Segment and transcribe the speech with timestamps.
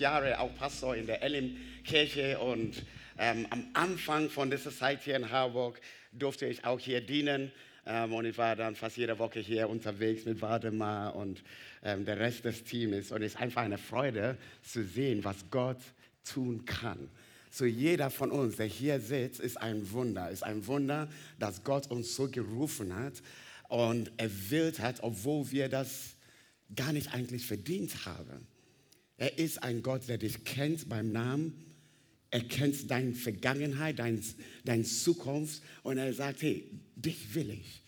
[0.00, 2.82] Jahre auch Pastor in der Elim-Kirche und
[3.18, 5.80] ähm, am Anfang von dieser Zeit hier in Harburg
[6.12, 7.52] durfte ich auch hier dienen.
[7.86, 11.42] Ähm, und ich war dann fast jede Woche hier unterwegs mit Waldemar und
[11.82, 13.12] ähm, der Rest des Teams.
[13.12, 15.80] Und es ist einfach eine Freude zu sehen, was Gott
[16.24, 17.10] tun kann.
[17.50, 20.30] So jeder von uns, der hier sitzt, ist ein Wunder.
[20.30, 21.08] Ist ein Wunder,
[21.38, 23.14] dass Gott uns so gerufen hat
[23.68, 26.14] und erwählt hat, obwohl wir das
[26.74, 28.46] gar nicht eigentlich verdient haben.
[29.20, 31.52] Er ist ein Gott, der dich kennt beim Namen.
[32.30, 34.18] Er kennt deine Vergangenheit, deine,
[34.64, 36.64] deine Zukunft und er sagt, hey,
[36.96, 37.82] dich will ich.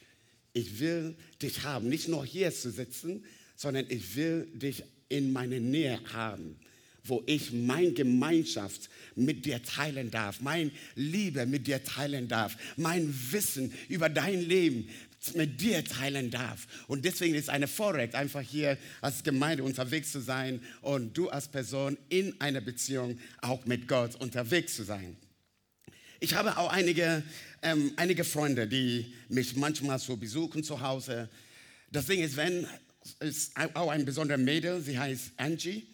[0.53, 1.89] Ich will dich haben.
[1.89, 3.25] Nicht nur hier zu sitzen,
[3.56, 6.56] sondern ich will dich in meine Nähe haben
[7.05, 13.12] wo ich meine Gemeinschaft mit dir teilen darf, mein Liebe mit dir teilen darf, mein
[13.33, 14.89] Wissen über dein Leben
[15.35, 16.67] mit dir teilen darf.
[16.89, 21.48] Und deswegen ist eine Vorrecht, einfach hier als Gemeinde unterwegs zu sein und du als
[21.48, 25.17] Person in einer Beziehung auch mit Gott unterwegs zu sein.
[26.20, 27.23] Ich habe auch einige,
[27.62, 31.29] ähm, einige Freunde, die mich manchmal so besuchen zu Hause.
[31.91, 32.67] Das Ding ist, wenn,
[33.20, 35.86] ist auch ein besonderer Mädel, sie heißt Angie.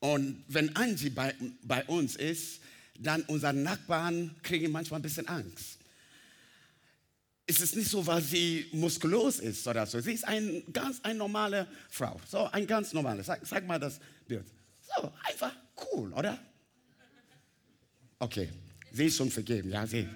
[0.00, 2.60] Und wenn Angie bei, bei uns ist,
[2.98, 5.77] dann unsere Nachbarn kriegen manchmal ein bisschen Angst.
[7.50, 9.98] Es ist nicht so, weil sie muskulös ist oder so.
[10.00, 12.20] Sie ist eine ganz eine normale Frau.
[12.28, 13.24] So, ein ganz normales.
[13.24, 14.46] Sag, sag mal das Bild.
[14.82, 15.52] So, einfach
[15.92, 16.38] cool, oder?
[18.18, 18.50] Okay,
[18.92, 20.06] sie ist schon vergeben, ja, sie.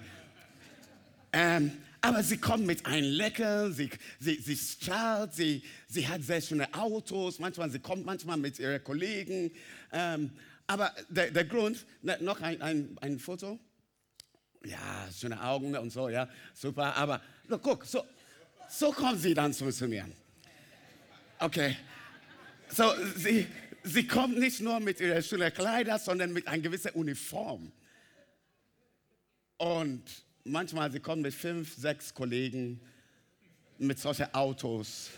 [1.31, 3.89] Ähm, aber sie kommt mit einem Lächeln, sie,
[4.19, 8.83] sie, sie strahlt, sie, sie hat sehr schöne Autos, manchmal, sie kommt manchmal mit ihren
[8.83, 9.49] Kollegen.
[9.91, 10.29] Ähm,
[10.67, 13.59] aber der, der Grund, ne, noch ein, ein, ein Foto.
[14.65, 16.95] Ja, schöne Augen und so, ja, super.
[16.95, 18.05] Aber look, guck, so,
[18.69, 20.05] so kommt sie dann zu, zu mir.
[21.39, 21.75] Okay.
[22.69, 23.45] So, sie,
[23.83, 27.71] sie kommt nicht nur mit ihren schönen Kleidern, sondern mit einer gewissen Uniform.
[29.57, 30.03] Und
[30.45, 32.79] manchmal, sie kommen mit fünf, sechs Kollegen
[33.77, 35.09] mit solchen Autos.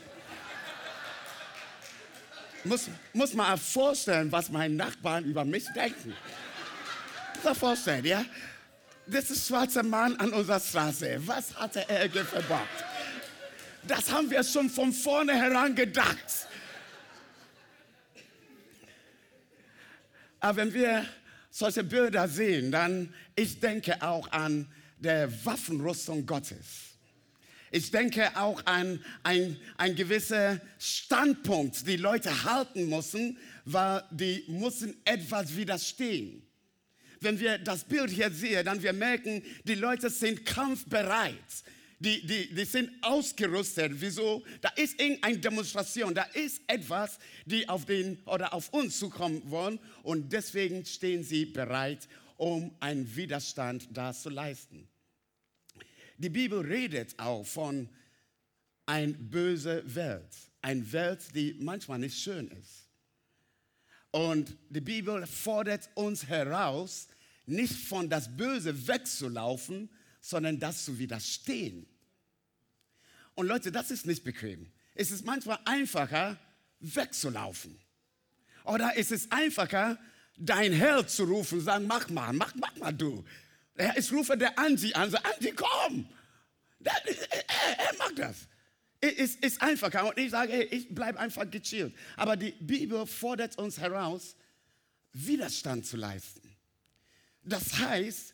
[2.64, 6.14] muss, muss man vorstellen, was meine Nachbarn über mich denken.
[7.36, 8.26] Muss man vorstellen, ja?
[9.08, 11.22] Das ist schwarzer Mann an unserer Straße.
[11.28, 12.84] Was hatte er verbockt?
[13.88, 16.48] Das haben wir schon von vornherein gedacht.
[20.40, 21.06] Aber wenn wir
[21.52, 24.68] solche Bilder sehen, dann ich denke auch an
[24.98, 26.96] der Waffenrüstung Gottes.
[27.72, 34.96] Ich denke auch an ein, ein gewisser Standpunkt, die Leute halten müssen, weil die müssen
[35.04, 36.45] etwas widerstehen.
[37.22, 41.34] Wenn wir das Bild hier sehen, dann wir merken, die Leute sind kampfbereit.
[42.00, 43.94] Die, die, die sind ausgerüstet.
[43.96, 44.44] Wieso?
[44.62, 49.80] Da ist irgendeine Demonstration, da ist etwas, die auf, den, oder auf uns zukommen wollen
[50.04, 54.88] und deswegen stehen sie bereit, um einen Widerstand da zu leisten.
[56.18, 57.90] Die Bibel redet auch von
[58.86, 60.30] einer böse Welt,
[60.62, 62.85] eine Welt, die manchmal nicht schön ist.
[64.16, 67.10] Und die Bibel fordert uns heraus,
[67.48, 69.90] nicht von das Böse wegzulaufen,
[70.22, 71.86] sondern das zu widerstehen.
[73.34, 74.72] Und Leute, das ist nicht bequem.
[74.94, 76.38] Es ist manchmal einfacher,
[76.80, 77.78] wegzulaufen.
[78.64, 80.00] Oder es ist einfacher,
[80.38, 83.22] dein Held zu rufen, sagen, mach mal, mach, mach mal du.
[83.98, 86.08] Ich rufe der Angie an, so, Angie, komm.
[86.86, 88.48] Er, er, er macht das.
[89.18, 91.94] Es ist einfacher und ich sage, hey, ich bleibe einfach gechillt.
[92.18, 94.36] Aber die Bibel fordert uns heraus,
[95.14, 96.42] Widerstand zu leisten.
[97.44, 98.34] Das heißt,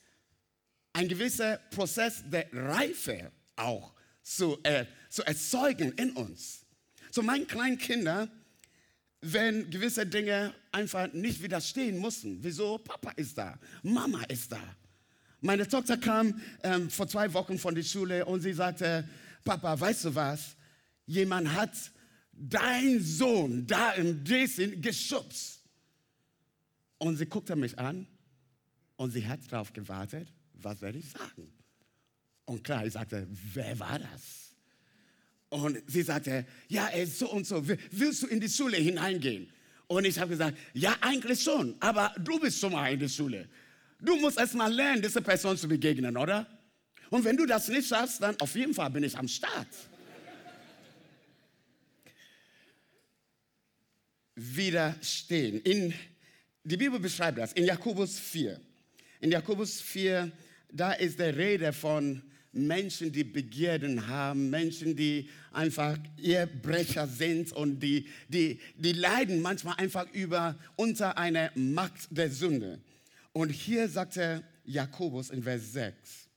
[0.94, 3.94] ein gewisser Prozess der Reife auch
[4.24, 6.66] zu, äh, zu erzeugen in uns.
[7.12, 8.30] So meine kleinen Kinder,
[9.22, 12.40] wenn gewisse Dinge einfach nicht widerstehen mussten.
[12.42, 12.78] Wieso?
[12.80, 14.62] Papa ist da, Mama ist da.
[15.42, 19.08] Meine Tochter kam ähm, vor zwei Wochen von der Schule und sie sagte,
[19.44, 20.56] Papa, weißt du was?
[21.11, 21.73] Jemand hat
[22.31, 25.61] dein Sohn da im Dresden geschubst.
[26.99, 28.08] Und sie guckte mich an
[28.96, 31.52] und sie hat darauf gewartet, was werde ich sagen?
[32.46, 34.55] Und klar, ich sagte, wer war das?
[35.49, 37.61] Und sie sagte, ja, er so und so.
[37.67, 39.52] Willst du in die Schule hineingehen?
[39.87, 43.49] Und ich habe gesagt, ja, eigentlich schon, aber du bist schon mal in der Schule.
[43.99, 46.47] Du musst erst mal lernen, dieser Person zu begegnen, oder?
[47.09, 49.67] Und wenn du das nicht schaffst, dann auf jeden Fall bin ich am Start.
[54.41, 55.61] Widerstehen.
[55.61, 55.93] In,
[56.64, 58.59] die Bibel beschreibt das in Jakobus 4.
[59.20, 60.32] In Jakobus 4,
[60.72, 67.79] da ist der Rede von Menschen, die Begierden haben, Menschen, die einfach Ehebrecher sind und
[67.79, 72.82] die, die, die leiden manchmal einfach über, unter einer Macht der Sünde.
[73.34, 76.28] Und hier sagt er Jakobus in Vers 6,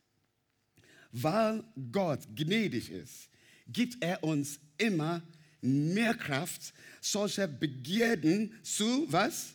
[1.10, 3.28] weil Gott gnädig ist,
[3.66, 5.22] gibt er uns immer
[5.64, 9.54] mehr Kraft, solche Begierden zu was?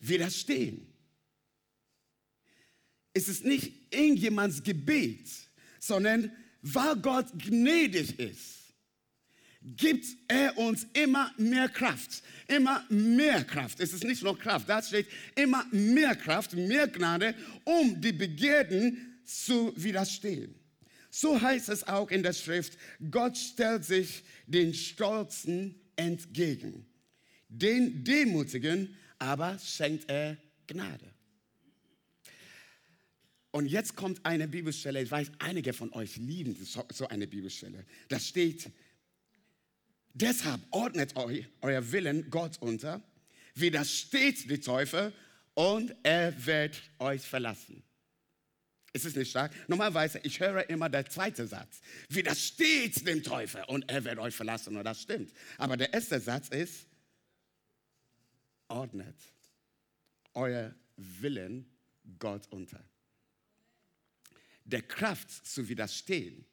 [0.00, 0.86] Widerstehen.
[3.14, 5.28] Es ist nicht irgendjemands Gebet,
[5.78, 6.32] sondern
[6.62, 8.62] weil Gott gnädig ist,
[9.60, 12.22] gibt er uns immer mehr Kraft.
[12.48, 13.80] Immer mehr Kraft.
[13.80, 17.34] Es ist nicht nur Kraft, da steht immer mehr Kraft, mehr Gnade,
[17.64, 20.61] um die Begierden zu widerstehen.
[21.14, 22.78] So heißt es auch in der Schrift,
[23.10, 26.86] Gott stellt sich den Stolzen entgegen.
[27.50, 31.12] Den Demutigen aber schenkt er Gnade.
[33.50, 37.84] Und jetzt kommt eine Bibelstelle, ich weiß, einige von euch lieben so eine Bibelstelle.
[38.08, 38.70] Da steht,
[40.14, 43.02] deshalb ordnet euch euer Willen Gott unter,
[43.54, 45.12] widersteht die Teufel
[45.52, 47.82] und er wird euch verlassen.
[48.92, 49.52] Ist es nicht stark?
[49.68, 51.80] Normalerweise, ich höre immer der zweite Satz.
[52.10, 54.76] Widersteht dem Teufel und er wird euch verlassen.
[54.76, 55.32] Und das stimmt.
[55.56, 56.86] Aber der erste Satz ist,
[58.68, 59.16] ordnet
[60.34, 61.66] euer Willen
[62.18, 62.84] Gott unter.
[64.64, 66.44] Der Kraft zu widerstehen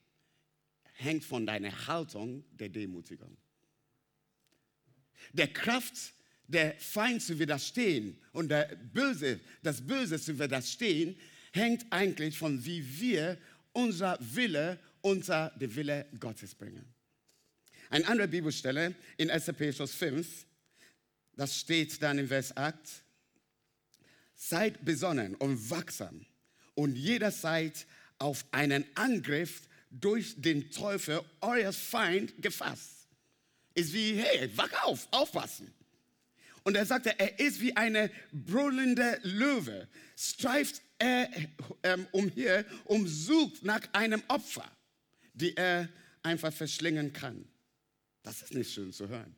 [0.94, 3.38] hängt von deiner Haltung der Demutigung.
[5.34, 6.14] Der Kraft,
[6.48, 11.18] der Feind zu widerstehen und der Böse, das Böse zu widerstehen,
[11.52, 13.38] hängt eigentlich von wie wir
[13.74, 16.86] unser Wille unter den Wille Gottes bringen.
[17.90, 19.46] Eine andere Bibelstelle in 1.
[19.58, 20.46] Petrus 5,
[21.36, 22.76] das steht dann in Vers 8.
[24.36, 26.26] Seid besonnen und wachsam
[26.76, 27.86] und jederzeit
[28.20, 33.08] auf einen Angriff durch den Teufel, euer Feind, gefasst.
[33.74, 35.74] Ist wie, hey, wach auf, aufpassen.
[36.64, 41.30] Und er sagte, er ist wie eine brüllende Löwe, streift er
[41.84, 44.70] ähm, umher und sucht nach einem Opfer,
[45.34, 45.90] die er
[46.22, 47.48] einfach verschlingen kann.
[48.22, 49.36] Das ist nicht schön zu hören.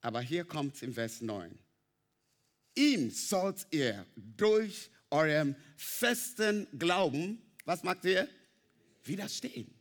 [0.00, 1.58] Aber hier kommt es im Vers 9.
[2.76, 8.28] Ihm sollt ihr durch eurem festen Glauben, was macht ihr?
[9.04, 9.74] Widerstehen.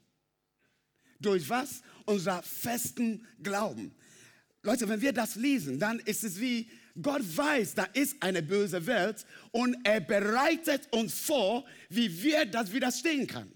[1.19, 1.81] Durch was?
[2.05, 3.93] Unser festen Glauben.
[4.63, 6.69] Leute, wenn wir das lesen, dann ist es wie,
[7.01, 12.71] Gott weiß, da ist eine böse Welt und er bereitet uns vor, wie wir das
[12.71, 13.53] widerstehen können.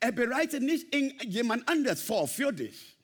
[0.00, 0.94] Er bereitet nicht
[1.24, 2.96] jemand anders vor für dich,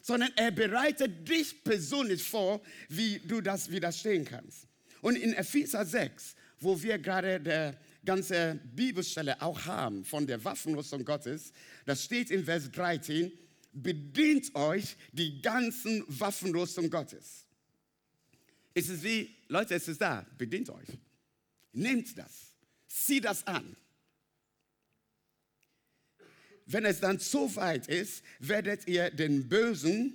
[0.00, 4.66] sondern er bereitet dich persönlich vor, wie du das widerstehen kannst.
[5.00, 11.04] Und in Epheser 6, wo wir gerade der ganze Bibelstelle auch haben von der Waffenrüstung
[11.04, 11.52] Gottes,
[11.84, 13.32] das steht in Vers 13,
[13.72, 17.47] bedient euch die ganzen Waffenrüstung Gottes.
[18.78, 20.86] Es ist wie, Leute, es ist da, bedient euch.
[21.72, 22.52] Nehmt das,
[22.86, 23.76] zieht das an.
[26.64, 30.14] Wenn es dann so weit ist, werdet ihr den Bösen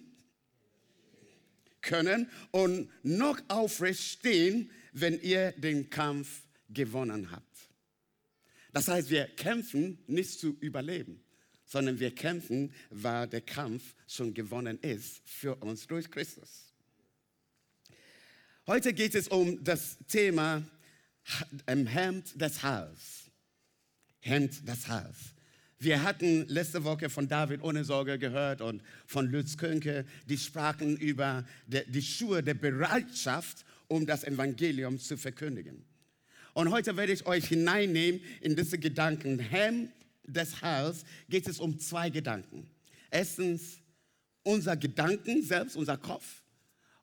[1.82, 7.70] können und noch aufrecht stehen, wenn ihr den Kampf gewonnen habt.
[8.72, 11.22] Das heißt, wir kämpfen nicht zu überleben,
[11.66, 16.73] sondern wir kämpfen, weil der Kampf schon gewonnen ist für uns durch Christus.
[18.66, 20.64] Heute geht es um das Thema
[21.68, 23.30] Hemd des Hals.
[24.22, 25.18] Hemd des Hals.
[25.80, 30.96] Wir hatten letzte Woche von David ohne Sorge gehört und von Lutz Könke, die sprachen
[30.96, 35.84] über die Schuhe der Bereitschaft, um das Evangelium zu verkündigen.
[36.54, 39.40] Und heute werde ich euch hineinnehmen in diese Gedanken.
[39.40, 39.92] Hemd
[40.26, 42.66] des Hals geht es um zwei Gedanken.
[43.12, 43.80] Erstens
[44.42, 46.44] unser Gedanken selbst, unser Kopf.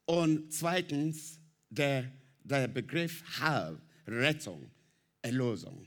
[0.06, 1.39] Und zweitens
[1.70, 2.10] der,
[2.44, 4.70] der Begriff Heil, Rettung,
[5.22, 5.86] Erlösung.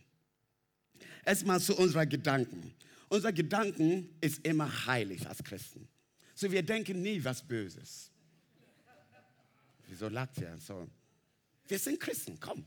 [1.26, 2.74] Erstmal zu unseren Gedanken.
[3.10, 5.88] Unser Gedanken ist immer heilig als Christen.
[6.34, 8.10] So wir denken nie was Böses.
[9.88, 10.90] Wieso lacht ihr so?
[11.68, 12.66] Wir sind Christen, komm.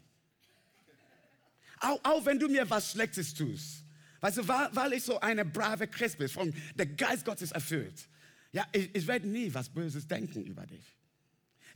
[1.80, 3.84] Auch, auch wenn du mir was Schlechtes tust.
[4.20, 8.08] Weißt du, weil, weil ich so eine brave Christ bin, von der Geist Gottes erfüllt.
[8.52, 10.95] Ja, ich, ich werde nie was Böses denken über dich.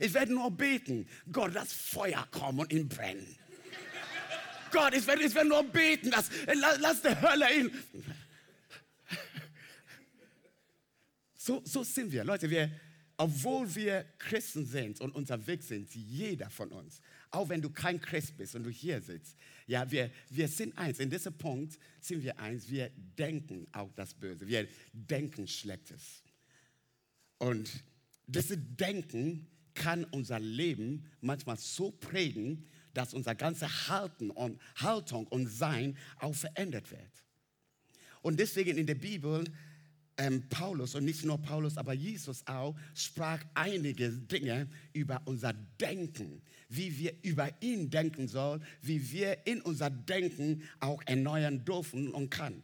[0.01, 3.37] Ich werde nur beten, Gott, lass Feuer kommen und ihn brennen.
[4.71, 6.31] Gott, ich werde, ich werde nur beten, lass,
[6.79, 7.71] lass die Hölle ihn.
[11.35, 12.49] So, so sind wir, Leute.
[12.49, 12.71] Wir,
[13.15, 18.35] obwohl wir Christen sind und unterwegs sind, jeder von uns, auch wenn du kein Christ
[18.37, 20.97] bist und du hier sitzt, ja, wir, wir sind eins.
[20.97, 22.67] In diesem Punkt sind wir eins.
[22.71, 24.47] Wir denken auch das Böse.
[24.47, 26.23] Wir denken Schlechtes.
[27.37, 27.83] Und
[28.25, 35.47] dieses Denken kann unser Leben manchmal so prägen, dass unser ganze Halten und Haltung und
[35.47, 37.23] Sein auch verändert wird.
[38.21, 39.45] Und deswegen in der Bibel
[40.17, 46.41] ähm, Paulus und nicht nur Paulus, aber Jesus auch sprach einige Dinge über unser Denken,
[46.69, 52.29] wie wir über ihn denken sollen, wie wir in unser Denken auch erneuern dürfen und
[52.29, 52.61] kann.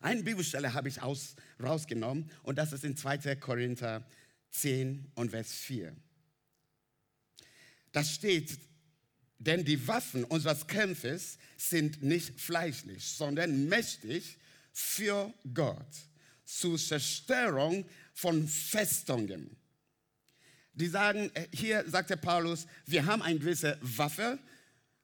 [0.00, 3.36] Eine Bibelstelle habe ich aus, rausgenommen und das ist in 2.
[3.36, 4.06] Korinther
[4.50, 5.94] 10 und Vers 4.
[7.92, 8.58] Da steht,
[9.38, 14.38] denn die Waffen unseres Kämpfes sind nicht fleischlich, sondern mächtig
[14.72, 15.86] für Gott
[16.44, 17.84] zur Zerstörung
[18.14, 19.56] von Festungen.
[20.74, 24.38] Die sagen, äh, hier sagt der Paulus, wir haben eine gewisse Waffe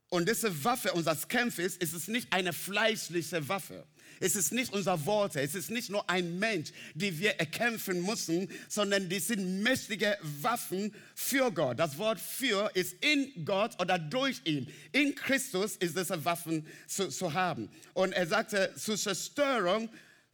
[0.08, 3.86] und diese Waffe unseres Kämpfes ist es nicht eine fleischliche Waffe.
[4.22, 8.48] Es ist nicht unser Worte, es ist nicht nur ein Mensch, die wir erkämpfen müssen,
[8.68, 11.80] sondern die sind mächtige Waffen für Gott.
[11.80, 14.72] Das Wort für ist in Gott oder durch ihn.
[14.92, 17.68] In Christus ist diese Waffen zu, zu haben.
[17.94, 19.88] Und er sagte, zur Zerstörung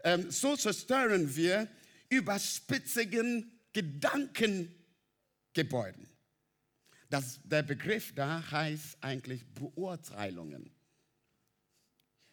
[0.05, 1.67] ähm, so zerstören wir
[2.11, 6.07] überspitzigen Gedankengebäuden.
[7.09, 10.71] Das, der Begriff da heißt eigentlich Beurteilungen.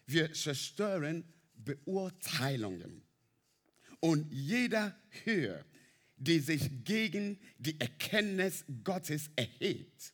[0.06, 1.24] Wir zerstören
[1.66, 3.02] Beurteilungen.
[4.00, 5.66] Und jeder Höhe,
[6.18, 10.14] die sich gegen die Erkenntnis Gottes erhebt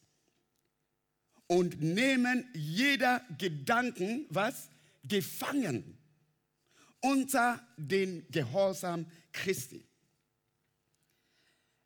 [1.48, 4.70] und nehmen jeder Gedanken, was?
[5.04, 5.98] Gefangen
[7.02, 9.84] unter den Gehorsam Christi.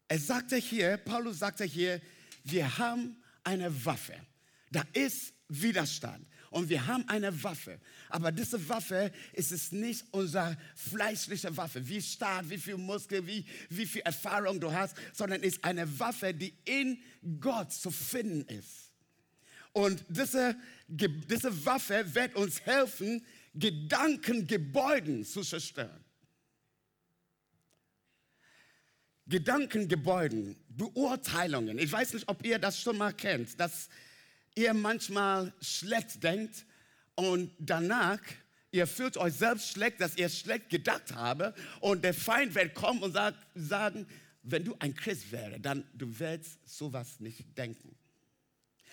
[0.08, 2.02] Er sagte hier, Paulus sagte hier,
[2.44, 4.16] wir haben eine Waffe.
[4.70, 7.82] Da ist Widerstand und wir haben eine Waffe.
[8.08, 13.46] Aber diese Waffe ist es nicht unsere fleischliche Waffe, wie stark, wie viel Muskel, wie,
[13.68, 16.98] wie viel Erfahrung du hast, sondern ist eine Waffe, die in
[17.42, 18.90] Gott zu finden ist.
[19.74, 20.56] Und diese,
[20.88, 26.06] diese Waffe wird uns helfen, Gedankengebäuden zu zerstören.
[29.28, 31.80] Gedankengebäuden, Beurteilungen.
[31.80, 33.90] Ich weiß nicht, ob ihr das schon mal kennt, dass
[34.56, 36.66] ihr manchmal schlecht denkt
[37.16, 38.20] und danach
[38.76, 43.02] ihr fühlt euch selbst schlecht, dass ihr schlecht gedacht habe und der Feind wird kommen
[43.02, 44.06] und sagt, sagen,
[44.44, 47.96] wenn du ein Christ wäre, dann du wirst sowas nicht denken.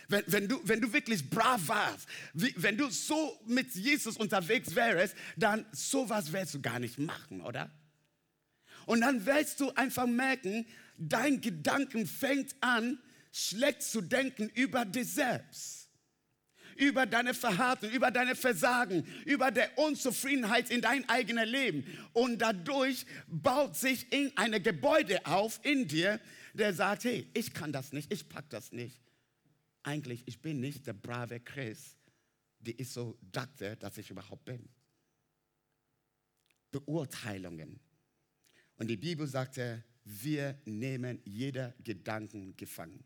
[0.09, 4.75] Wenn, wenn, du, wenn du wirklich brav warst, wie, wenn du so mit Jesus unterwegs
[4.75, 7.71] wärst, dann sowas wirst du gar nicht machen, oder?
[8.87, 10.66] Und dann wirst du einfach merken,
[10.97, 12.99] dein Gedanken fängt an,
[13.32, 15.80] schlecht zu denken über dich selbst
[16.76, 21.84] über deine Verhalten, über deine Versagen, über der Unzufriedenheit in dein eigenes Leben.
[22.14, 26.18] Und dadurch baut sich in eine Gebäude auf in dir,
[26.54, 29.02] der sagt, hey, ich kann das nicht, ich pack das nicht
[29.82, 31.96] eigentlich, ich bin nicht der brave Christ,
[32.60, 34.68] die ich so dachte, dass ich überhaupt bin.
[36.70, 37.80] Beurteilungen.
[38.76, 43.04] Und die Bibel sagte, wir nehmen jeder Gedanken gefangen.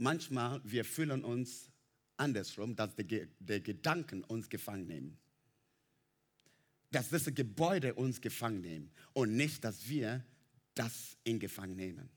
[0.00, 1.70] Manchmal, wir fühlen uns
[2.16, 5.18] andersrum, dass die, die Gedanken uns gefangen nehmen.
[6.90, 10.24] Dass diese Gebäude uns gefangen nehmen und nicht, dass wir
[10.74, 12.10] das in Gefangen nehmen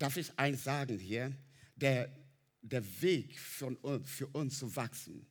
[0.00, 1.32] darf ich eins sagen hier,
[1.76, 2.10] der,
[2.62, 5.26] der Weg für, für uns zu wachsen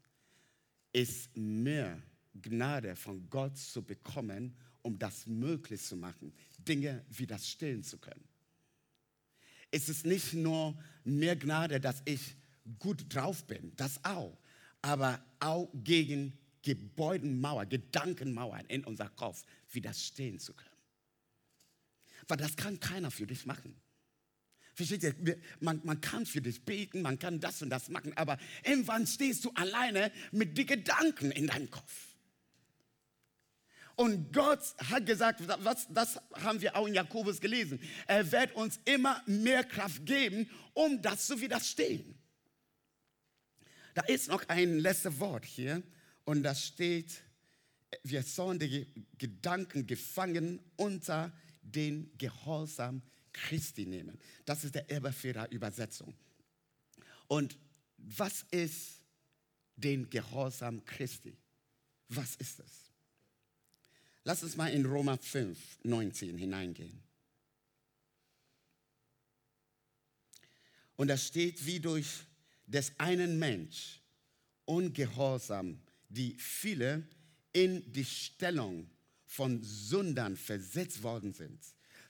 [0.94, 2.02] ist mehr
[2.34, 8.29] Gnade von Gott zu bekommen, um das möglich zu machen, Dinge widerstehen zu können.
[9.72, 12.36] Es ist nicht nur mehr Gnade, dass ich
[12.80, 14.38] gut drauf bin, das auch,
[14.82, 20.70] aber auch gegen Gebäudenmauer, Gedankenmauern in unser Kopf widerstehen zu können.
[22.28, 23.76] Weil das kann keiner für dich machen.
[24.76, 25.38] Versteht ihr?
[25.60, 29.44] Man, man kann für dich beten, man kann das und das machen, aber irgendwann stehst
[29.46, 32.09] du alleine mit den Gedanken in deinem Kopf.
[34.00, 38.80] Und Gott hat gesagt, was, das haben wir auch in Jakobus gelesen, er wird uns
[38.86, 42.18] immer mehr Kraft geben, um das zu widerstehen.
[43.94, 45.84] Da ist noch ein letztes Wort hier
[46.24, 47.12] und da steht,
[48.04, 48.88] wir sollen die
[49.18, 53.02] Gedanken gefangen unter den Gehorsam
[53.34, 54.18] Christi nehmen.
[54.46, 56.16] Das ist der Elberfelder Übersetzung.
[57.28, 57.58] Und
[57.98, 59.02] was ist
[59.76, 61.38] den Gehorsam Christi?
[62.08, 62.89] Was ist es?
[64.30, 67.02] Lass uns mal in Roma 5, 19 hineingehen.
[70.98, 72.06] Und da steht, wie durch
[72.68, 74.00] des einen Mensch
[74.66, 77.08] ungehorsam die viele
[77.54, 78.88] in die Stellung
[79.26, 81.60] von Sündern versetzt worden sind,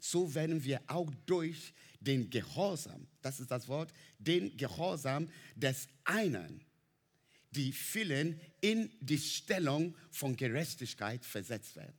[0.02, 6.66] so werden wir auch durch den Gehorsam, das ist das Wort, den Gehorsam des einen,
[7.52, 11.99] die vielen in die Stellung von Gerechtigkeit versetzt werden.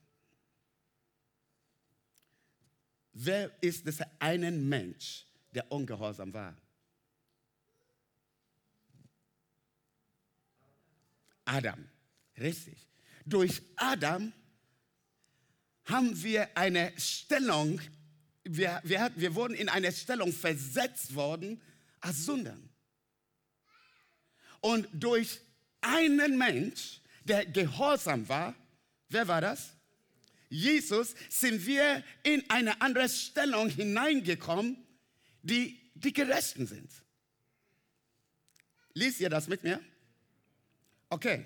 [3.13, 6.55] Wer ist dieser einen Mensch, der ungehorsam war?
[11.45, 11.89] Adam.
[12.37, 12.87] Richtig.
[13.25, 14.31] Durch Adam
[15.85, 17.81] haben wir eine Stellung,
[18.43, 21.61] wir, wir, wir wurden in eine Stellung versetzt worden
[21.99, 22.69] als Sündern.
[24.61, 25.41] Und durch
[25.81, 28.55] einen Mensch, der gehorsam war,
[29.09, 29.75] wer war das?
[30.51, 34.85] Jesus, sind wir in eine andere Stellung hineingekommen,
[35.41, 36.91] die die Gerechten sind.
[38.93, 39.79] Lies ihr das mit mir?
[41.07, 41.45] Okay.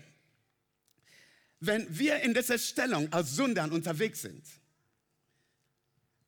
[1.59, 4.43] Wenn wir in dieser Stellung als Sündern unterwegs sind,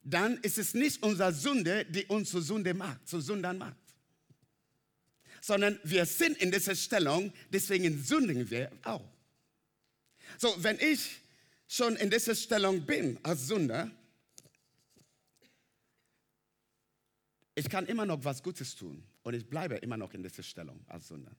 [0.04, 3.76] dann ist es nicht unsere Sünde, die uns zu Sünde macht, zu Sündern macht.
[5.42, 9.04] Sondern wir sind in dieser Stellung, deswegen sündigen wir auch.
[10.38, 11.22] So, wenn ich
[11.68, 13.92] schon in dieser Stellung bin als Sünder,
[17.56, 20.84] ich kann immer noch was Gutes tun und ich bleibe immer noch in dieser Stellung
[20.88, 21.32] als Sünder.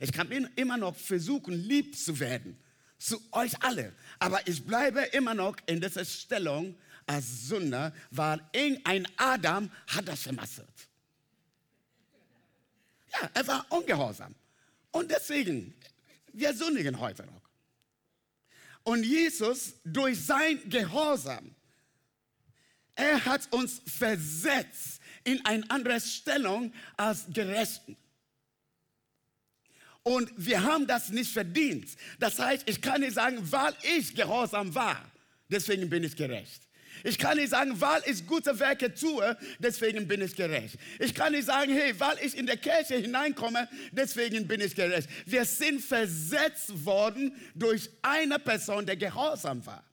[0.00, 2.58] Ich kann immer noch versuchen, lieb zu werden
[2.98, 3.94] zu euch alle.
[4.18, 10.22] Aber ich bleibe immer noch in dieser Stellung als Sünder, weil irgendein Adam hat das
[10.22, 10.68] vermasselt.
[13.12, 14.34] Ja, er war ungehorsam.
[14.90, 15.74] Und deswegen,
[16.32, 17.47] wir sündigen heute noch.
[18.88, 21.54] Und Jesus, durch sein Gehorsam,
[22.94, 27.98] er hat uns versetzt in eine andere Stellung als Gerechten.
[30.02, 31.98] Und wir haben das nicht verdient.
[32.18, 35.12] Das heißt, ich kann nicht sagen, weil ich gehorsam war,
[35.50, 36.62] deswegen bin ich gerecht.
[37.04, 40.76] Ich kann nicht sagen, weil ich gute Werke tue, deswegen bin ich gerecht.
[40.98, 45.08] Ich kann nicht sagen, hey, weil ich in der Kirche hineinkomme, deswegen bin ich gerecht.
[45.26, 49.84] Wir sind versetzt worden durch eine Person, der gehorsam war.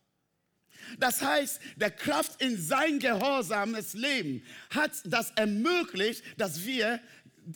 [1.00, 7.00] Das heißt, der Kraft in sein gehorsames Leben hat das ermöglicht, dass wir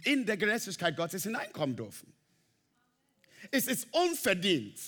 [0.04, 2.12] in der Gerechtigkeit Gottes hineinkommen dürfen.
[3.52, 4.80] Es ist unverdient.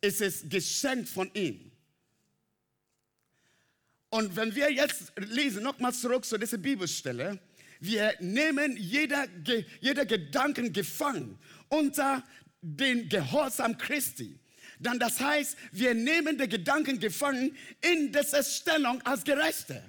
[0.00, 1.71] Es ist geschenkt von ihm.
[4.12, 7.40] Und wenn wir jetzt lesen, nochmal zurück zu dieser Bibelstelle,
[7.80, 9.24] wir nehmen jeder,
[9.80, 11.38] jeder Gedanken gefangen
[11.70, 12.22] unter
[12.60, 14.38] den Gehorsam Christi.
[14.78, 19.82] Dann das heißt, wir nehmen den Gedanken gefangen in dieser Stellung als Gerechte.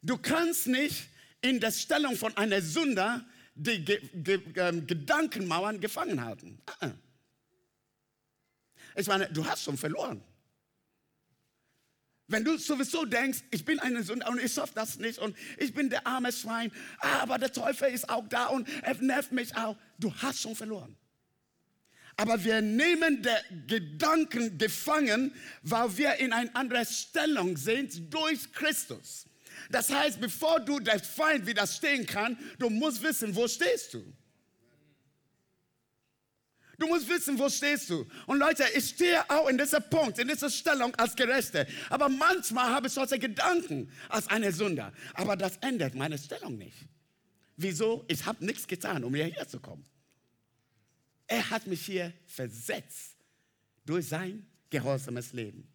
[0.00, 1.10] Du kannst nicht
[1.42, 6.62] in der Stellung von einer Sünder die Ge Ge ähm, Gedankenmauern gefangen halten.
[6.80, 6.92] Ah.
[8.96, 10.24] Ich meine, du hast schon verloren.
[12.26, 15.74] Wenn du sowieso denkst, ich bin eine Sünde und ich schaffe das nicht und ich
[15.74, 19.76] bin der arme Schwein, aber der Teufel ist auch da und er nervt mich auch,
[19.98, 20.96] du hast schon verloren.
[22.16, 29.26] Aber wir nehmen der Gedanken gefangen, weil wir in eine andere Stellung sind durch Christus.
[29.70, 34.04] Das heißt, bevor du der Feind widerstehen kann, du musst wissen, wo stehst du.
[36.78, 38.06] Du musst wissen, wo stehst du.
[38.26, 41.66] Und Leute, ich stehe auch in dieser Punkt, in dieser Stellung als Gerechte.
[41.90, 44.92] Aber manchmal habe ich solche Gedanken als eine Sünder.
[45.14, 46.76] Aber das ändert meine Stellung nicht.
[47.56, 48.04] Wieso?
[48.08, 49.84] Ich habe nichts getan, um hierher zu kommen.
[51.26, 53.16] Er hat mich hier versetzt
[53.86, 55.66] durch sein gehorsames Leben.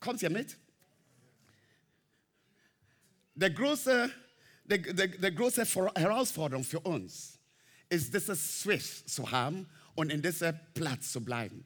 [0.00, 0.56] Kommt ihr mit?
[3.34, 4.10] der große,
[4.64, 5.64] der, der, der große
[5.96, 7.38] Herausforderung für uns
[7.88, 11.64] ist, diese Switch zu haben und in diesem Platz zu bleiben.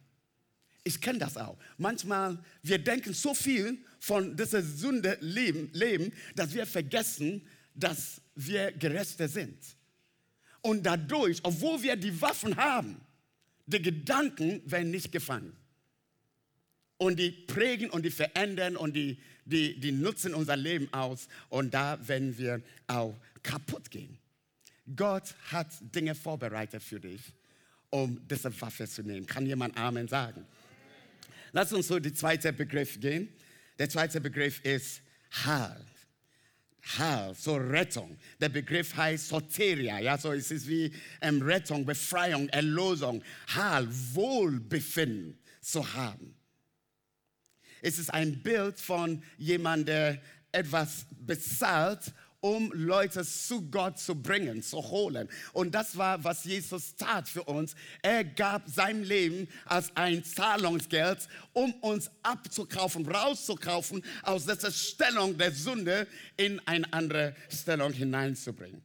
[0.84, 1.58] Ich kenne das auch.
[1.76, 8.72] Manchmal, wir denken so viel von dieser Sünde leben, leben, dass wir vergessen, dass wir
[8.72, 9.58] Gerechte sind.
[10.60, 13.00] Und dadurch, obwohl wir die Waffen haben,
[13.66, 15.54] die Gedanken werden nicht gefangen.
[16.96, 21.72] Und die prägen und die verändern und die, die, die nutzen unser Leben aus und
[21.72, 24.18] da werden wir auch kaputt gehen.
[24.96, 27.20] Gott hat Dinge vorbereitet für dich,
[27.90, 29.26] um diese Waffe zu nehmen.
[29.26, 30.46] Kann jemand Amen sagen?
[31.52, 33.28] Lass uns so die zweite Begriff gehen.
[33.78, 35.00] Der zweite Begriff ist
[35.44, 35.84] Heil.
[36.96, 38.16] Heil, so Rettung.
[38.40, 43.22] Der Begriff heißt Soteria, ja, so es ist wie ähm, Rettung, Befreiung, Erlösung,
[43.54, 45.38] Heil, Wohlbefinden.
[45.60, 46.34] zu haben.
[47.80, 54.62] Es ist ein Bild von jemandem, der etwas bezahlt, um Leute zu Gott zu bringen,
[54.62, 55.28] zu holen.
[55.52, 57.74] Und das war, was Jesus tat für uns.
[58.02, 65.52] Er gab sein Leben als ein Zahlungsgeld, um uns abzukaufen, rauszukaufen aus dieser Stellung der
[65.52, 68.82] Sünde in eine andere Stellung hineinzubringen.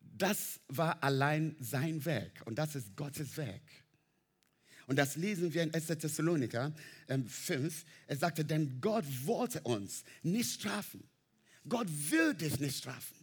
[0.00, 3.62] Das war allein sein Werk und das ist Gottes Werk.
[4.86, 5.86] Und das lesen wir in 1.
[5.86, 6.72] Thessaloniker
[7.08, 7.50] 5.
[7.50, 7.70] Ähm,
[8.06, 11.02] er sagte, denn Gott wollte uns nicht strafen.
[11.68, 13.16] Gott will dich nicht strafen.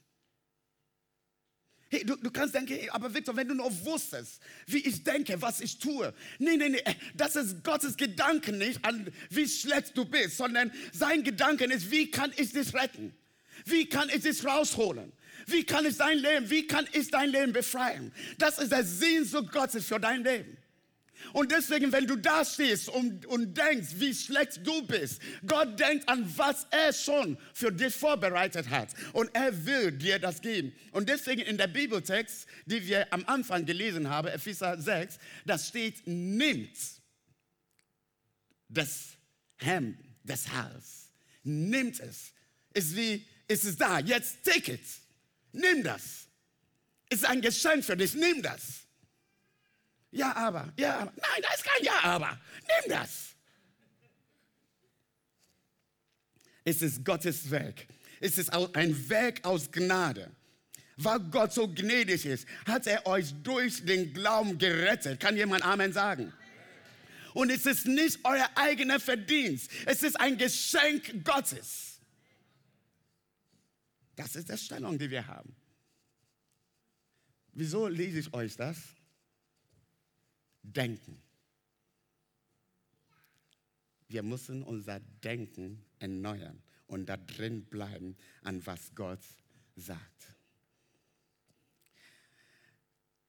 [1.89, 5.61] Hey, du, du kannst denken, aber Victor, wenn du nur wusstest, wie ich denke, was
[5.61, 6.11] ich tue.
[6.39, 11.23] Nee, nee, nee, das ist Gottes Gedanken nicht an, wie schlecht du bist, sondern sein
[11.23, 13.13] Gedanken ist, wie kann ich dich retten?
[13.65, 15.13] Wie kann ich dich rausholen?
[15.45, 18.11] Wie kann ich dein Leben, wie kann ich dein Leben befreien?
[18.39, 20.57] Das ist der Sehnsucht Gottes für dein Leben.
[21.31, 26.07] Und deswegen, wenn du da stehst und, und denkst, wie schlecht du bist, Gott denkt
[26.09, 28.89] an, was er schon für dich vorbereitet hat.
[29.13, 30.73] Und er will dir das geben.
[30.91, 36.05] Und deswegen in der Bibeltext, die wir am Anfang gelesen haben, Epheser 6, da steht,
[36.05, 36.77] nimmt
[38.69, 39.17] das
[39.57, 41.09] Hemd des Hals.
[41.43, 42.33] Nimmt es.
[42.73, 44.81] Ist wie, ist es da, jetzt take it.
[45.51, 46.27] Nimm das.
[47.09, 48.82] Ist ein Geschenk für dich, nimm das.
[50.13, 51.11] Ja, aber, ja, aber.
[51.15, 52.39] Nein, da ist kein Ja, aber.
[52.61, 53.35] Nimm das.
[56.63, 57.87] Es ist Gottes Werk.
[58.21, 60.31] Es ist ein Werk aus Gnade.
[60.95, 65.19] Weil Gott so gnädig ist, hat er euch durch den Glauben gerettet.
[65.19, 66.31] Kann jemand Amen sagen?
[67.33, 69.71] Und es ist nicht euer eigener Verdienst.
[69.87, 71.99] Es ist ein Geschenk Gottes.
[74.15, 75.55] Das ist die Stellung, die wir haben.
[77.53, 78.77] Wieso lese ich euch das?
[80.63, 81.21] Denken.
[84.07, 89.23] Wir müssen unser Denken erneuern und da drin bleiben, an was Gott
[89.75, 90.35] sagt.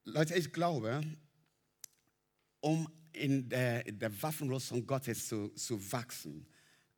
[0.05, 1.03] Leute, ich glaube,
[2.61, 6.47] um in der, der Waffenrüstung Gottes zu, zu wachsen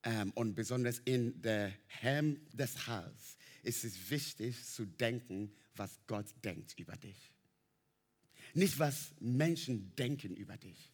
[0.03, 6.27] ähm, und besonders in der Helm des Hals, ist es wichtig zu denken, was Gott
[6.43, 7.36] denkt über dich
[8.55, 10.93] nicht was Menschen denken über dich.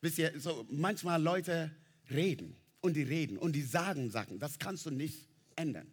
[0.00, 1.74] Wisst ihr, so manchmal Leute
[2.10, 5.90] reden und die reden und die sagen Sachen, das kannst du nicht ändern.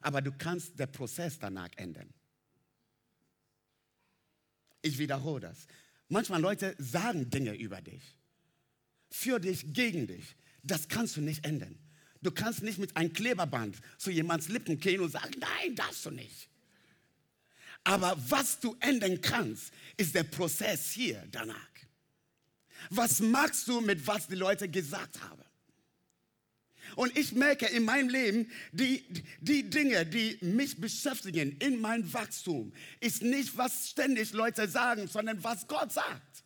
[0.00, 2.12] Aber du kannst den Prozess danach ändern.
[4.82, 5.66] Ich wiederhole das.
[6.08, 8.16] Manchmal Leute sagen Dinge über dich.
[9.10, 10.36] Für dich, gegen dich.
[10.62, 11.78] Das kannst du nicht ändern.
[12.22, 16.10] Du kannst nicht mit einem Kleberband zu jemands Lippen gehen und sagen, nein, darfst du
[16.10, 16.48] nicht.
[17.86, 21.54] Aber was du ändern kannst, ist der Prozess hier danach.
[22.90, 25.44] Was machst du mit was die Leute gesagt haben?
[26.96, 29.04] Und ich merke in meinem Leben, die,
[29.40, 35.42] die Dinge, die mich beschäftigen in meinem Wachstum, ist nicht, was ständig Leute sagen, sondern
[35.44, 36.44] was Gott sagt.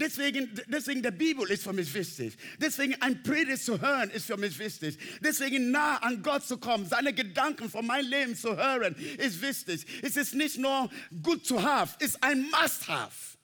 [0.00, 2.36] Deswegen, deswegen der Bibel ist für mich wichtig.
[2.60, 4.96] Deswegen ein Predigt zu hören ist für mich wichtig.
[5.20, 9.84] Deswegen nah an Gott zu kommen, seine Gedanken von meinem Leben zu hören, ist wichtig.
[10.02, 10.88] Es ist nicht nur
[11.22, 13.36] good to have, es ist ein Must-have.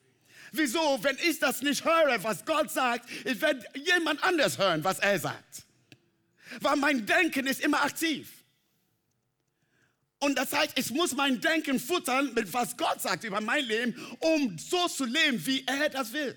[0.53, 0.99] Wieso?
[1.03, 5.19] Wenn ich das nicht höre, was Gott sagt, ich werde jemand anders hören, was er
[5.19, 5.65] sagt.
[6.61, 8.29] Weil mein Denken ist immer aktiv.
[10.21, 13.95] Und das heißt, ich muss mein Denken futtern mit was Gott sagt über mein Leben,
[14.21, 16.37] um so zu leben, wie er das will.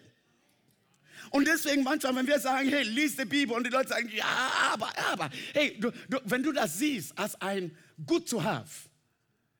[1.30, 4.26] Und deswegen manchmal, wenn wir sagen, hey, lies die Bibel und die Leute sagen, ja,
[4.72, 8.90] aber, aber, hey, du, du, wenn du das siehst als ein Good to have,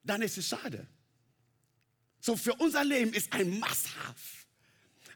[0.03, 0.88] dann ist es schade.
[2.19, 4.45] So für unser Leben ist ein Must-have,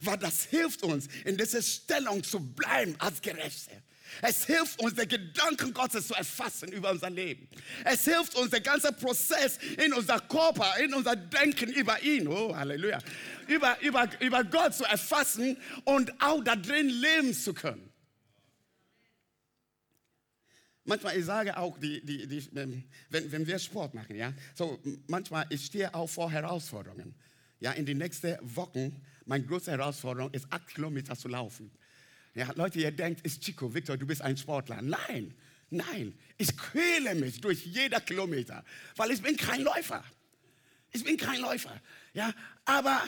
[0.01, 3.83] weil das hilft uns, in dieser Stellung zu bleiben als Gerechte.
[4.21, 7.47] Es hilft uns, den Gedanken Gottes zu erfassen über unser Leben.
[7.85, 12.55] Es hilft uns, der ganze Prozess in unser Körper, in unser Denken über ihn, oh
[12.55, 12.99] Halleluja,
[13.47, 17.91] über, über, über Gott zu erfassen und auch da drin leben zu können.
[20.83, 25.45] Manchmal, ich sage auch, die, die, die, wenn, wenn wir Sport machen, ja, so manchmal,
[25.49, 27.13] ich stehe auch vor Herausforderungen.
[27.59, 31.71] Ja, in den nächsten Wochen, meine größte Herausforderung ist, acht Kilometer zu laufen.
[32.33, 34.81] Ja, Leute, ihr denkt, ist Chico, Victor, du bist ein Sportler.
[34.81, 35.33] Nein,
[35.69, 38.63] nein, ich quäle mich durch jeder Kilometer,
[38.95, 40.03] weil ich bin kein Läufer.
[40.93, 41.81] Ich bin kein Läufer.
[42.13, 42.33] Ja,
[42.65, 43.01] aber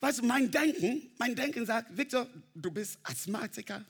[0.00, 3.84] du, mein Denken, mein Denken sagt, Victor, du bist Asthmatiker,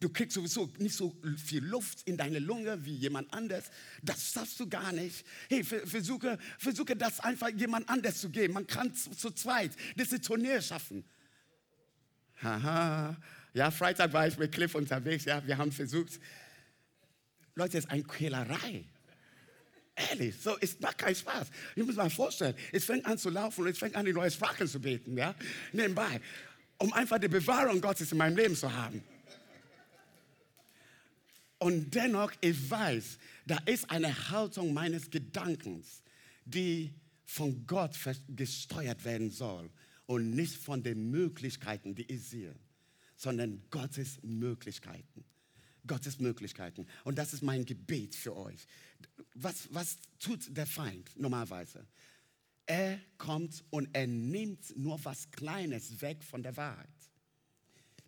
[0.00, 3.70] du kriegst sowieso nicht so viel Luft in deine Lunge wie jemand anders.
[4.02, 5.24] Das schaffst du gar nicht.
[5.48, 8.54] Hey, versuche, versuche das einfach jemand anders zu geben.
[8.54, 11.04] Man kann zu, zu zweit diese Turnier schaffen.
[12.42, 13.16] Haha.
[13.54, 15.24] Ja, Freitag war ich mit Cliff unterwegs.
[15.24, 16.18] Ja, wir haben versucht.
[17.54, 18.84] Leute, es ist eine Quälerei.
[19.94, 21.48] Ehrlich, so, es macht keinen Spaß.
[21.76, 24.30] Ich muss mal vorstellen, es fängt an zu laufen und es fängt an, die neue
[24.30, 25.34] Sprache zu beten, ja,
[25.72, 26.20] nebenbei,
[26.78, 29.04] um einfach die Bewahrung Gottes in meinem Leben zu haben.
[31.58, 36.02] Und dennoch, ich weiß, da ist eine Haltung meines Gedankens,
[36.44, 37.96] die von Gott
[38.28, 39.70] gesteuert werden soll
[40.06, 42.54] und nicht von den Möglichkeiten, die ich sehe,
[43.22, 45.24] sondern Gottes Möglichkeiten.
[45.86, 46.86] Gottes Möglichkeiten.
[47.04, 48.66] Und das ist mein Gebet für euch.
[49.34, 51.86] Was, was tut der Feind normalerweise?
[52.66, 56.88] Er kommt und er nimmt nur was Kleines weg von der Wahrheit.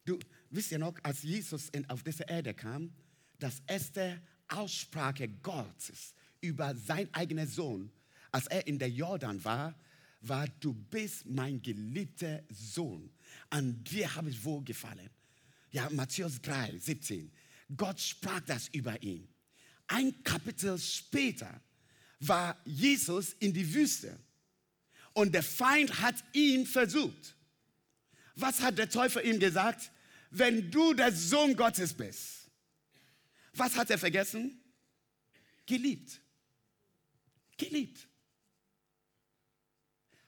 [0.04, 0.18] Du
[0.50, 2.92] wisst ja noch, als Jesus in, auf diese Erde kam,
[3.38, 7.90] das erste Aussprache Gottes über sein eigener Sohn,
[8.30, 9.74] als er in der Jordan war,
[10.28, 13.10] war, du bist mein geliebter Sohn.
[13.50, 15.10] An dir habe ich wohlgefallen.
[15.70, 17.30] Ja, Matthäus 3, 17.
[17.76, 19.28] Gott sprach das über ihn.
[19.86, 21.60] Ein Kapitel später
[22.20, 24.18] war Jesus in die Wüste
[25.12, 27.36] und der Feind hat ihn versucht.
[28.36, 29.90] Was hat der Teufel ihm gesagt?
[30.30, 32.50] Wenn du der Sohn Gottes bist.
[33.52, 34.60] Was hat er vergessen?
[35.66, 36.20] Geliebt.
[37.56, 38.08] Geliebt.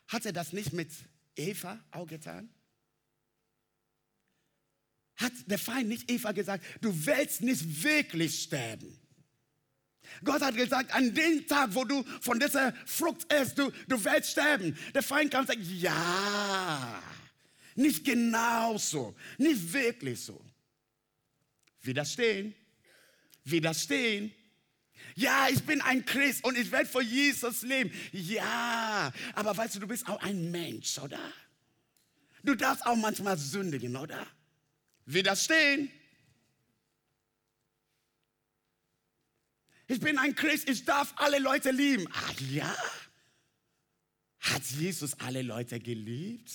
[0.09, 0.90] Hat er das nicht mit
[1.35, 2.49] Eva auch getan?
[5.16, 8.99] Hat der Feind nicht Eva gesagt, du willst nicht wirklich sterben?
[10.23, 14.31] Gott hat gesagt, an dem Tag, wo du von dieser Frucht isst, du, du willst
[14.31, 14.77] sterben.
[14.95, 17.03] Der Feind kann sagen, ja,
[17.75, 20.40] nicht genau so, nicht wirklich so.
[21.83, 22.55] Widerstehen,
[23.45, 24.33] widerstehen.
[25.17, 27.91] Ja, ich bin ein Christ und ich werde für Jesus leben.
[28.13, 31.19] Ja, aber weißt du, du bist auch ein Mensch, oder?
[32.45, 34.27] Du darfst auch manchmal sündigen, oder?
[35.07, 35.91] Widerstehen.
[39.89, 42.07] Ich bin ein Christ, ich darf alle Leute lieben.
[42.13, 42.77] Ach ja?
[44.41, 46.53] Hat Jesus alle Leute geliebt?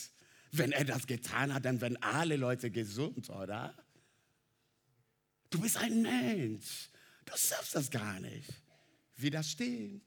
[0.51, 3.73] Wenn er das getan hat, dann werden alle Leute gesund, oder?
[5.49, 6.90] Du bist ein Mensch.
[7.31, 8.49] Du schaffst das gar nicht.
[9.15, 10.01] Widerstehen.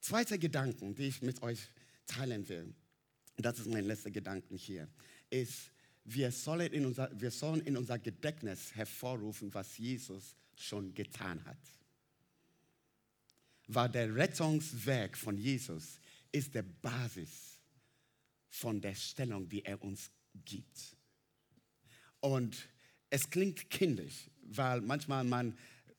[0.00, 1.60] Zweiter Gedanken, den ich mit euch
[2.06, 2.74] teilen will,
[3.36, 4.88] das ist mein letzter Gedanke hier,
[5.28, 5.70] ist,
[6.04, 11.58] wir sollen, in unser, wir sollen in unser Gedächtnis hervorrufen, was Jesus schon getan hat.
[13.68, 16.00] Weil der Rettungswerk von Jesus
[16.32, 17.60] ist der Basis
[18.48, 20.10] von der Stellung, die er uns
[20.44, 20.96] gibt.
[22.18, 22.68] Und
[23.10, 25.56] es klingt kindisch, weil manchmal man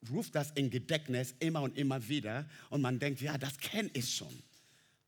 [0.10, 4.16] ruft das in Gedächtnis immer und immer wieder und man denkt, ja, das kenne ich
[4.16, 4.42] schon.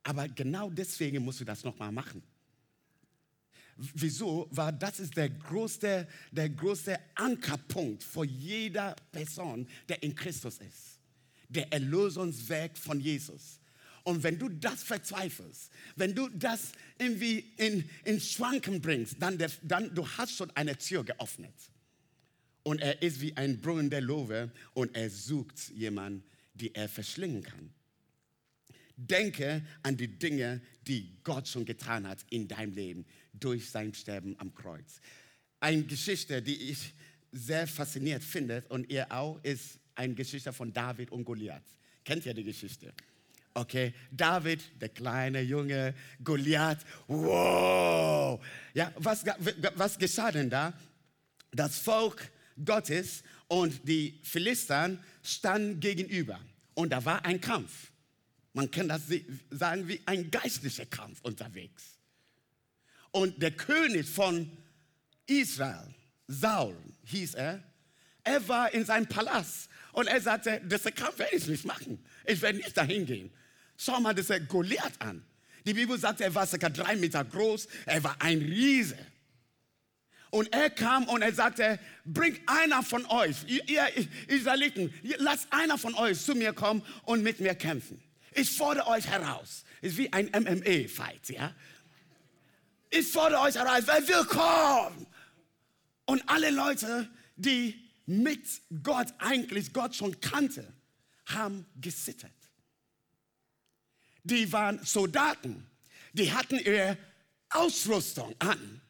[0.04, 2.22] Aber genau deswegen musst du das nochmal machen.
[3.76, 4.48] Wieso?
[4.52, 11.00] Weil das ist der größte, der größte Ankerpunkt für jeder Person, der in Christus ist.
[11.50, 13.60] Der Erlösungswerk von Jesus.
[14.04, 19.50] Und wenn du das verzweifelst, wenn du das irgendwie in, in Schwanken bringst, dann, der,
[19.64, 21.54] dann du hast schon eine Tür geöffnet.
[22.64, 26.24] Und er ist wie ein Brunnen der Lowe und er sucht jemanden,
[26.54, 27.74] die er verschlingen kann.
[28.96, 34.36] Denke an die Dinge, die Gott schon getan hat in deinem Leben durch sein Sterben
[34.40, 35.02] am Kreuz.
[35.60, 36.94] Eine Geschichte, die ich
[37.32, 41.64] sehr fasziniert finde und ihr auch, ist eine Geschichte von David und Goliath.
[42.06, 42.94] Kennt ihr die Geschichte?
[43.56, 48.44] Okay, David, der kleine Junge, Goliath, wow.
[48.74, 49.24] Ja, was,
[49.76, 50.74] was geschah denn da?
[51.52, 52.32] Das Volk
[52.64, 56.40] Gottes und die Philister standen gegenüber
[56.74, 57.92] und da war ein Kampf.
[58.54, 59.02] Man kann das
[59.50, 61.98] sagen wie ein geistlicher Kampf unterwegs.
[63.12, 64.50] Und der König von
[65.26, 65.94] Israel,
[66.28, 67.64] Saul hieß er,
[68.24, 72.04] er war in seinem Palast und er sagte, das Kampf werde ich nicht machen.
[72.26, 73.32] Ich werde nicht dahin gehen.
[73.78, 75.24] Schau mal das Goliath an.
[75.66, 78.98] Die Bibel sagt, er war circa drei Meter groß, er war ein Riese.
[80.34, 83.88] Und er kam und er sagte, bringt einer von euch, ihr
[84.28, 88.02] Israeliten, lasst einer von euch zu mir kommen und mit mir kämpfen.
[88.32, 89.64] Ich fordere euch heraus.
[89.82, 91.54] Ist wie ein MMA-Fight, ja?
[92.90, 95.06] Ich fordere euch heraus, wer will kommen?
[96.06, 98.44] Und alle Leute, die mit
[98.82, 100.74] Gott eigentlich Gott schon kannte,
[101.28, 102.32] haben gesittert.
[104.24, 105.70] Die waren Soldaten,
[106.14, 106.98] die hatten ihre
[107.52, 108.82] Ausrüstung an,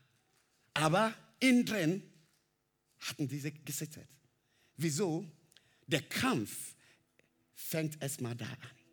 [0.73, 2.03] aber innen drin
[2.99, 4.07] hatten diese gesittert.
[4.77, 5.25] Wieso?
[5.87, 6.75] Der Kampf
[7.53, 8.83] fängt erstmal da an.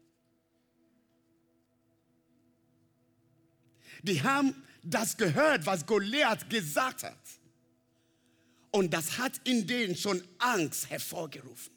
[4.02, 7.18] die haben das gehört, was Goliath gesagt hat.
[8.72, 11.72] Und das hat in denen schon Angst hervorgerufen.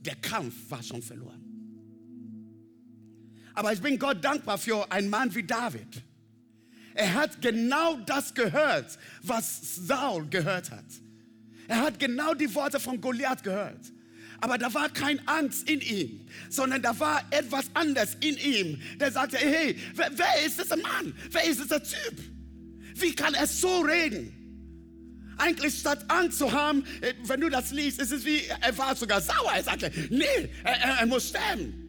[0.00, 1.40] Der Kampf war schon verloren.
[3.54, 6.02] Aber ich bin Gott dankbar für einen Mann wie David.
[6.94, 10.84] Er hat genau das gehört, was Saul gehört hat.
[11.68, 13.92] Er hat genau die Worte von Goliath gehört.
[14.40, 18.82] Aber da war keine Angst in ihm, sondern da war etwas anderes in ihm.
[18.98, 21.14] Der sagte, hey, wer, wer ist dieser Mann?
[21.30, 22.18] Wer ist dieser Typ?
[22.96, 24.32] Wie kann er so reden?
[25.38, 28.94] Eigentlich statt Angst zu haben, äh, wenn du das liest, ist es wie, er war
[28.96, 29.52] sogar sauer.
[29.54, 30.24] Er sagte, nee,
[30.64, 31.88] er, er, er muss sterben.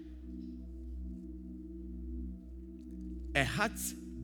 [3.34, 3.72] Er hat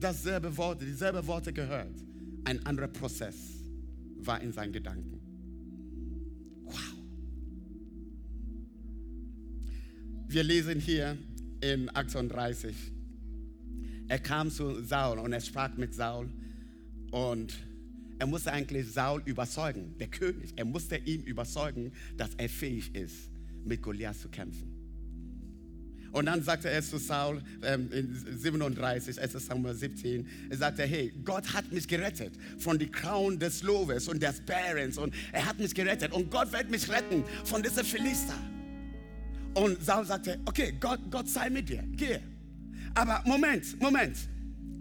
[0.00, 1.94] dasselbe Worte, dieselbe Worte gehört.
[2.44, 3.36] Ein anderer Prozess
[4.18, 5.20] war in seinen Gedanken.
[6.64, 6.74] Wow.
[10.28, 11.18] Wir lesen hier
[11.60, 12.74] in 38.
[14.08, 16.28] Er kam zu Saul und er sprach mit Saul
[17.10, 17.54] und
[18.18, 20.52] er musste eigentlich Saul überzeugen, der König.
[20.56, 23.30] Er musste ihm überzeugen, dass er fähig ist,
[23.64, 24.79] mit Goliath zu kämpfen.
[26.12, 30.82] Und dann sagte er zu Saul ähm, in 37, es ist Samuel 17, er sagte,
[30.82, 35.46] hey, Gott hat mich gerettet von der Crown des Lobes und des Bärens und er
[35.46, 38.34] hat mich gerettet und Gott wird mich retten von dieser Philister.
[39.54, 42.18] Und Saul sagte, okay, Gott, Gott sei mit dir, geh.
[42.94, 44.16] Aber Moment, Moment,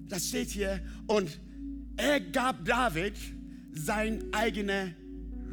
[0.08, 1.40] das steht hier und
[1.96, 3.14] er gab David
[3.74, 4.96] seine eigene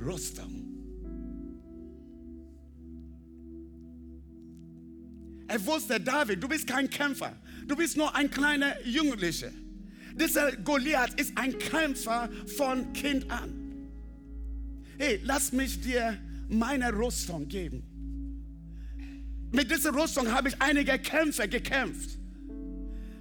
[0.04, 0.55] Rüstung.
[5.48, 7.32] Er wusste, David, du bist kein Kämpfer.
[7.66, 9.50] Du bist nur ein kleiner Jugendlicher.
[10.14, 13.52] Dieser Goliath ist ein Kämpfer von Kind an.
[14.98, 16.16] Hey, lass mich dir
[16.48, 17.82] meine Rüstung geben.
[19.52, 22.18] Mit dieser Rüstung habe ich einige Kämpfe gekämpft.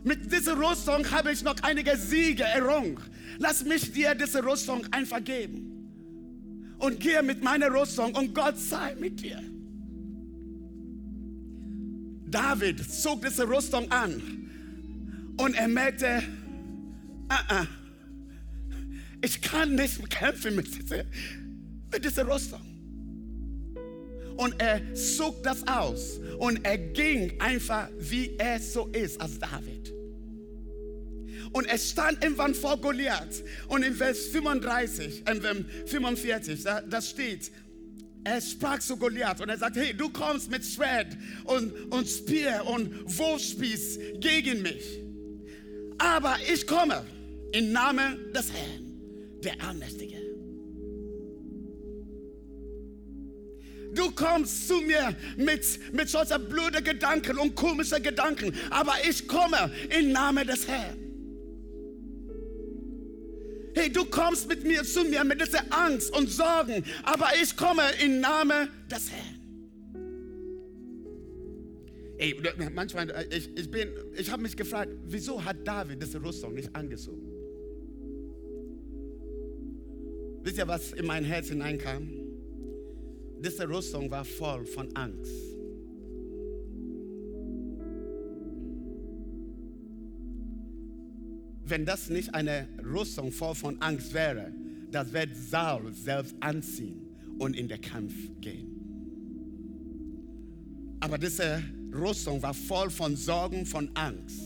[0.03, 2.97] Mit dieser Rüstung habe ich noch einige Siege errungen.
[3.39, 6.75] Lass mich dir diese Rüstung einfach geben.
[6.77, 9.41] Und gehe mit meiner Rüstung und Gott sei mit dir.
[12.35, 14.21] David zog diese Rüstung an
[15.37, 16.21] und er merkte,
[17.31, 17.67] uh -uh,
[19.21, 21.05] ich kann nicht kämpfen mit dieser,
[21.93, 22.59] mit dieser Rüstung.
[24.35, 29.93] Und er zog das aus und er ging einfach, wie er so ist als David.
[31.53, 33.45] Und er stand irgendwann vor Goliath.
[33.69, 37.49] Und in Vers 35, äh, 45, da, da steht,
[38.25, 42.65] er sprach zu Goliath und er sagt, hey, du kommst mit Schwert und, und Speer
[42.65, 44.99] und Wurfspieß gegen mich.
[45.99, 47.05] Aber ich komme
[47.53, 50.17] im Namen des Herrn, der Allmächtige.
[53.93, 59.71] Du kommst zu mir mit, mit solchen blöden Gedanken und komischen Gedanken, aber ich komme
[59.97, 61.04] im Namen des Herrn.
[63.75, 67.83] Hey, du kommst mit mir zu mir mit dieser Angst und Sorgen, aber ich komme
[68.01, 69.35] im Namen des Herrn.
[72.17, 72.41] Ey,
[72.73, 73.69] manchmal, äh, ich, ich,
[74.15, 77.29] ich habe mich gefragt, wieso hat David diese Rüstung nicht angezogen?
[80.41, 82.09] Wisst ihr, was in mein Herz hineinkam?
[83.39, 85.54] Diese Rüstung war voll von Angst.
[91.67, 94.51] Wenn das nicht eine Rüstung voll von Angst wäre,
[94.91, 97.01] das wird Saul selbst anziehen
[97.39, 98.71] und in den Kampf gehen.
[100.99, 101.61] Aber diese
[101.93, 104.41] Rüstung war voll von Sorgen, von Angst.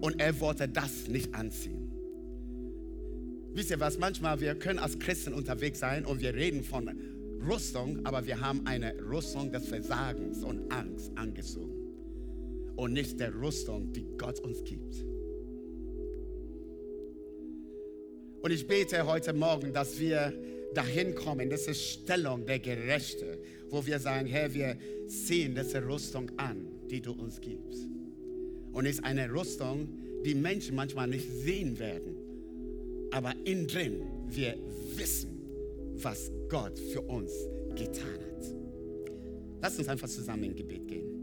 [0.00, 1.90] Und er wollte das nicht anziehen.
[3.52, 3.98] Wisst ihr was?
[3.98, 6.90] Manchmal wir können als Christen unterwegs sein und wir reden von
[7.48, 11.74] Rüstung, aber wir haben eine Rüstung des Versagens und Angst angezogen.
[12.76, 15.13] Und nicht der Rüstung, die Gott uns gibt.
[18.44, 20.30] Und ich bete heute Morgen, dass wir
[20.74, 23.38] dahin kommen, diese Stellung der Gerechte,
[23.70, 24.76] wo wir sagen, Herr, wir
[25.06, 27.86] sehen diese Rüstung an, die du uns gibst.
[28.70, 29.88] Und es ist eine Rüstung,
[30.26, 32.16] die Menschen manchmal nicht sehen werden,
[33.12, 34.58] aber innen drin wir
[34.94, 35.40] wissen,
[35.94, 37.32] was Gott für uns
[37.74, 38.54] getan hat.
[39.62, 41.13] Lass uns einfach zusammen in Gebet gehen.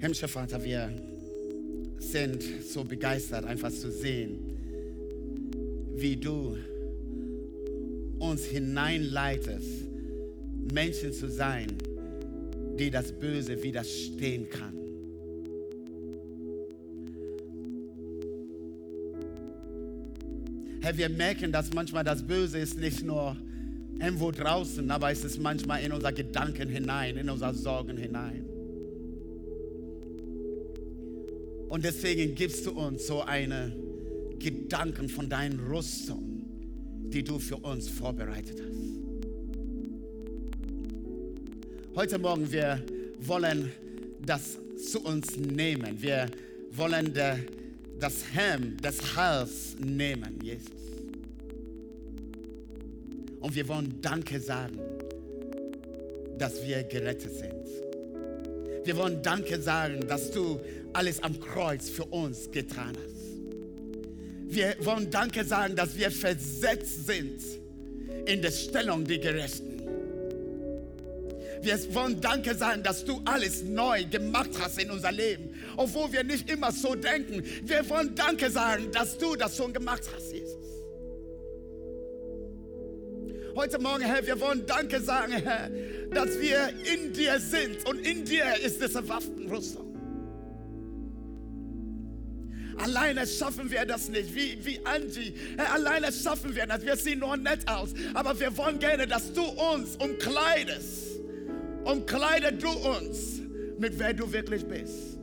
[0.00, 0.90] Himmlischer Vater, wir
[1.98, 4.38] sind so begeistert, einfach zu sehen,
[5.94, 6.56] wie du
[8.18, 9.68] uns hineinleitest,
[10.72, 11.66] Menschen zu sein,
[12.78, 14.72] die das Böse widerstehen kann.
[20.80, 23.36] Herr, wir merken, dass manchmal das Böse ist nicht nur
[24.00, 28.49] irgendwo draußen, aber es ist manchmal in unsere Gedanken hinein, in unsere Sorgen hinein.
[31.70, 33.72] Und deswegen gibst du uns so eine
[34.40, 36.42] Gedanken von deinen Rüstung,
[37.12, 38.80] die du für uns vorbereitet hast.
[41.94, 42.82] Heute Morgen, wir
[43.20, 43.70] wollen
[44.26, 44.58] das
[44.90, 46.02] zu uns nehmen.
[46.02, 46.26] Wir
[46.72, 47.14] wollen
[48.00, 50.72] das Helm des Hals nehmen, Jesus.
[53.38, 54.80] Und wir wollen Danke sagen,
[56.36, 57.59] dass wir gerettet sind.
[58.84, 60.60] Wir wollen Danke sagen, dass du
[60.92, 63.20] alles am Kreuz für uns getan hast.
[64.48, 67.40] Wir wollen Danke sagen, dass wir versetzt sind
[68.26, 69.80] in der Stellung der Gerechten.
[71.62, 76.24] Wir wollen Danke sagen, dass du alles neu gemacht hast in unser Leben, obwohl wir
[76.24, 77.44] nicht immer so denken.
[77.64, 80.32] Wir wollen Danke sagen, dass du das schon gemacht hast,
[83.56, 85.70] Heute Morgen, Herr, wir wollen Danke sagen, Herr,
[86.12, 89.90] dass wir in dir sind und in dir ist diese Waffenrüstung.
[92.78, 95.34] Alleine schaffen wir das nicht, wie, wie Angie.
[95.56, 96.82] Herr, alleine schaffen wir das.
[96.82, 97.90] Wir sehen nur nett aus.
[98.14, 101.20] Aber wir wollen gerne, dass du uns umkleidest.
[101.84, 103.40] Umkleide du uns
[103.78, 105.18] mit wer du wirklich bist.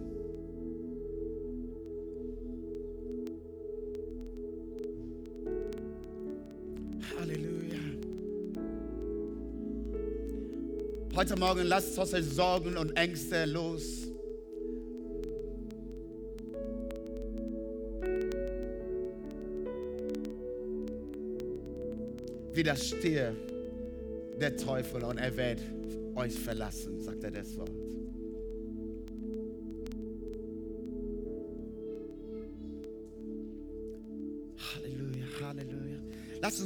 [7.20, 7.47] Halleluja.
[11.18, 14.05] Heute Morgen lasst uns Sorgen und Ängste los.
[22.53, 23.36] Widerstehe
[24.39, 25.59] der Teufel und er wird
[26.13, 27.87] euch verlassen, sagt er das Wort.